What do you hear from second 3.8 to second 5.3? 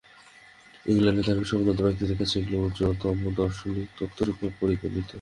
তত্ত্বরূপে পরিগণিত।